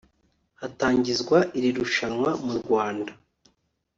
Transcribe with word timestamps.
Hatangizwa 0.59 1.37
iri 1.57 1.69
rushanwa 1.77 2.29
mu 2.43 2.53
Rwanda 2.59 3.11